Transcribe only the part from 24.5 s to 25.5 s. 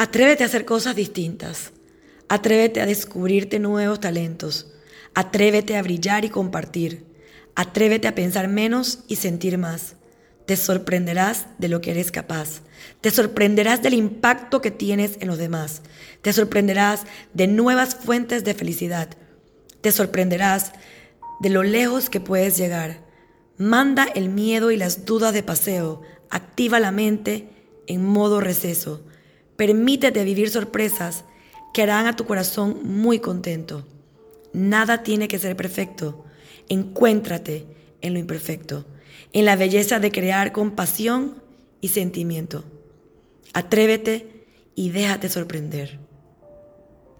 y las dudas de